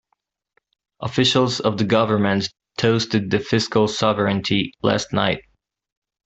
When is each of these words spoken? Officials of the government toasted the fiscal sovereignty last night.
Officials 1.01 1.59
of 1.59 1.77
the 1.77 1.83
government 1.83 2.49
toasted 2.79 3.29
the 3.29 3.39
fiscal 3.39 3.87
sovereignty 3.87 4.73
last 4.81 5.13
night. 5.13 5.43